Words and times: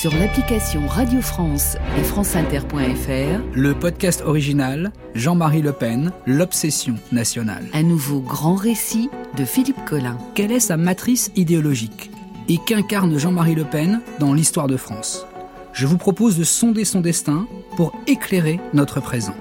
sur 0.00 0.14
l'application 0.14 0.86
Radio 0.86 1.20
France 1.20 1.76
et 1.98 2.04
franceinter.fr. 2.04 3.40
Le 3.52 3.74
podcast 3.74 4.22
original 4.24 4.92
Jean-Marie 5.16 5.60
Le 5.60 5.72
Pen, 5.72 6.12
l'obsession 6.24 6.94
nationale. 7.10 7.64
Un 7.72 7.82
nouveau 7.82 8.20
grand 8.20 8.54
récit 8.54 9.10
de 9.36 9.44
Philippe 9.44 9.84
Collin. 9.86 10.16
Quelle 10.36 10.52
est 10.52 10.60
sa 10.60 10.76
matrice 10.76 11.32
idéologique 11.34 12.12
Et 12.48 12.58
qu'incarne 12.64 13.18
Jean-Marie 13.18 13.56
Le 13.56 13.64
Pen 13.64 14.00
dans 14.20 14.34
l'histoire 14.34 14.68
de 14.68 14.76
France? 14.76 15.26
Je 15.72 15.88
vous 15.88 15.98
propose 15.98 16.38
de 16.38 16.44
sonder 16.44 16.84
son 16.84 17.00
destin 17.00 17.48
pour 17.76 17.92
éclairer 18.06 18.60
notre 18.74 19.00
présent. 19.00 19.34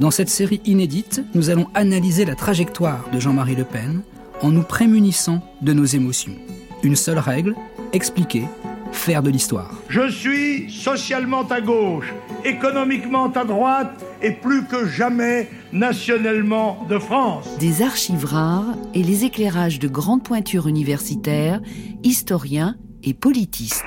Dans 0.00 0.10
cette 0.10 0.28
série 0.28 0.60
inédite, 0.64 1.22
nous 1.34 1.50
allons 1.50 1.68
analyser 1.72 2.24
la 2.24 2.34
trajectoire 2.34 3.08
de 3.12 3.20
Jean-Marie 3.20 3.54
Le 3.54 3.64
Pen 3.64 4.02
en 4.42 4.50
nous 4.50 4.64
prémunissant 4.64 5.40
de 5.62 5.72
nos 5.72 5.84
émotions. 5.84 6.34
Une 6.82 6.96
seule 6.96 7.20
règle, 7.20 7.54
expliquer, 7.92 8.48
faire 8.94 9.22
de 9.22 9.30
l'histoire. 9.30 9.70
Je 9.88 10.10
suis 10.10 10.70
socialement 10.70 11.46
à 11.48 11.60
gauche, 11.60 12.12
économiquement 12.44 13.30
à 13.32 13.44
droite 13.44 14.04
et 14.22 14.30
plus 14.30 14.64
que 14.64 14.86
jamais 14.86 15.48
nationalement 15.72 16.86
de 16.88 16.98
France. 16.98 17.46
Des 17.58 17.82
archives 17.82 18.24
rares 18.24 18.76
et 18.94 19.02
les 19.02 19.24
éclairages 19.24 19.78
de 19.78 19.88
grandes 19.88 20.22
pointures 20.22 20.68
universitaires, 20.68 21.60
historiens 22.02 22.76
et 23.02 23.14
politistes. 23.14 23.84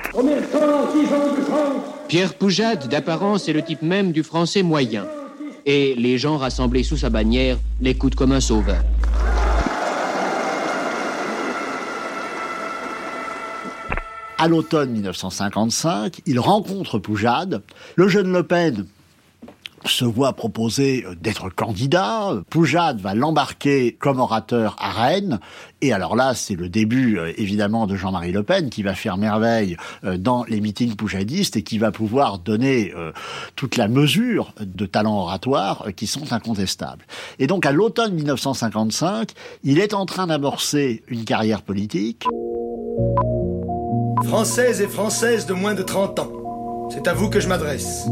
Pierre 2.08 2.34
Poujade, 2.34 2.88
d'apparence, 2.88 3.48
est 3.48 3.52
le 3.52 3.62
type 3.62 3.82
même 3.82 4.12
du 4.12 4.22
français 4.22 4.62
moyen. 4.62 5.06
Et 5.66 5.94
les 5.96 6.16
gens 6.16 6.38
rassemblés 6.38 6.82
sous 6.82 6.96
sa 6.96 7.10
bannière 7.10 7.58
l'écoutent 7.80 8.14
comme 8.14 8.32
un 8.32 8.40
sauveur. 8.40 8.82
À 14.38 14.46
l'automne 14.46 14.92
1955, 14.92 16.20
il 16.26 16.38
rencontre 16.38 16.98
Poujade. 16.98 17.62
Le 17.96 18.08
jeune 18.08 18.32
Le 18.32 18.44
Pen 18.44 18.86
se 19.84 20.04
voit 20.04 20.32
proposer 20.32 21.04
d'être 21.20 21.50
candidat. 21.50 22.32
Poujade 22.50 23.00
va 23.00 23.14
l'embarquer 23.14 23.96
comme 23.98 24.18
orateur 24.18 24.76
à 24.78 24.90
Rennes. 24.90 25.40
Et 25.80 25.92
alors 25.92 26.16
là, 26.16 26.34
c'est 26.34 26.54
le 26.54 26.68
début, 26.68 27.18
euh, 27.18 27.32
évidemment, 27.36 27.86
de 27.86 27.96
Jean-Marie 27.96 28.32
Le 28.32 28.42
Pen, 28.42 28.70
qui 28.70 28.82
va 28.82 28.94
faire 28.94 29.16
merveille 29.16 29.76
euh, 30.04 30.16
dans 30.16 30.44
les 30.44 30.60
meetings 30.60 30.96
poujadistes 30.96 31.56
et 31.56 31.62
qui 31.62 31.78
va 31.78 31.92
pouvoir 31.92 32.38
donner 32.38 32.92
euh, 32.96 33.12
toute 33.54 33.76
la 33.76 33.88
mesure 33.88 34.52
de 34.60 34.86
talents 34.86 35.18
oratoires 35.18 35.86
qui 35.96 36.06
sont 36.06 36.32
incontestables. 36.32 37.04
Et 37.38 37.46
donc, 37.46 37.64
à 37.66 37.72
l'automne 37.72 38.14
1955, 38.14 39.30
il 39.62 39.78
est 39.78 39.94
en 39.94 40.06
train 40.06 40.26
d'amorcer 40.26 41.02
une 41.08 41.24
carrière 41.24 41.62
politique. 41.62 42.24
Françaises 44.24 44.80
et 44.80 44.88
Françaises 44.88 45.46
de 45.46 45.54
moins 45.54 45.74
de 45.74 45.82
30 45.82 46.18
ans, 46.18 46.88
c'est 46.90 47.06
à 47.06 47.14
vous 47.14 47.30
que 47.30 47.40
je 47.40 47.48
m'adresse. 47.48 48.06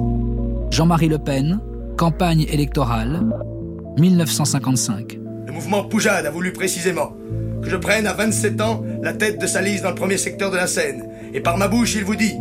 Jean-Marie 0.70 1.08
Le 1.08 1.18
Pen, 1.18 1.60
campagne 1.96 2.46
électorale, 2.48 3.22
1955. 3.98 5.18
Le 5.46 5.52
mouvement 5.52 5.84
Poujade 5.84 6.26
a 6.26 6.30
voulu 6.30 6.52
précisément 6.52 7.12
que 7.62 7.68
je 7.68 7.76
prenne 7.76 8.06
à 8.06 8.12
27 8.12 8.60
ans 8.60 8.84
la 9.02 9.12
tête 9.12 9.40
de 9.40 9.46
sa 9.46 9.60
liste 9.60 9.82
dans 9.82 9.90
le 9.90 9.94
premier 9.94 10.16
secteur 10.16 10.50
de 10.50 10.56
la 10.56 10.66
Seine. 10.66 11.08
Et 11.34 11.40
par 11.40 11.56
ma 11.56 11.68
bouche, 11.68 11.94
il 11.96 12.04
vous 12.04 12.16
dit, 12.16 12.34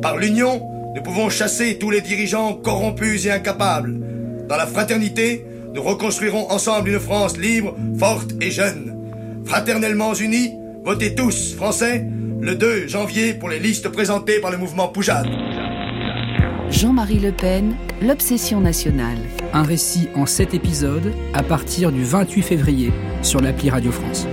par 0.00 0.16
l'union, 0.16 0.62
nous 0.94 1.02
pouvons 1.02 1.28
chasser 1.28 1.78
tous 1.78 1.90
les 1.90 2.00
dirigeants 2.00 2.54
corrompus 2.54 3.26
et 3.26 3.30
incapables. 3.30 4.00
Dans 4.48 4.56
la 4.56 4.66
fraternité, 4.66 5.46
nous 5.74 5.82
reconstruirons 5.82 6.50
ensemble 6.50 6.90
une 6.90 7.00
France 7.00 7.36
libre, 7.36 7.76
forte 7.98 8.32
et 8.40 8.50
jeune. 8.50 8.96
Fraternellement 9.44 10.14
unis, 10.14 10.52
votez 10.84 11.14
tous, 11.14 11.54
Français, 11.54 12.06
le 12.42 12.56
2 12.56 12.88
janvier 12.88 13.34
pour 13.34 13.48
les 13.48 13.60
listes 13.60 13.88
présentées 13.88 14.40
par 14.40 14.50
le 14.50 14.58
mouvement 14.58 14.88
Poujade. 14.88 15.28
Jean-Marie 16.70 17.20
Le 17.20 17.30
Pen, 17.30 17.76
l'obsession 18.02 18.60
nationale. 18.60 19.18
Un 19.52 19.62
récit 19.62 20.08
en 20.16 20.26
7 20.26 20.52
épisodes 20.52 21.12
à 21.34 21.44
partir 21.44 21.92
du 21.92 22.02
28 22.02 22.42
février 22.42 22.92
sur 23.22 23.40
l'appli 23.40 23.70
Radio 23.70 23.92
France. 23.92 24.26